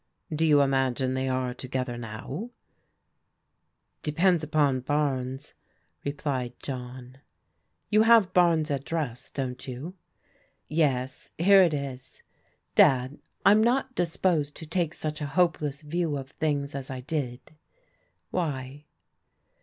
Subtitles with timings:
[0.33, 2.49] "Do you imagine they are together now?*^
[4.03, 5.53] 128 PRODIGAL DAUGHTERS" Depends upon Barnes/'
[6.03, 7.19] replied John.
[7.91, 9.93] "You have Bames' address, haven't you?"
[10.67, 11.29] Yes.
[11.37, 12.23] Here it is.
[12.73, 17.39] Dad, I'm not disposed to take such a hopeless view of things as I did."
[18.31, 18.85] "Why?"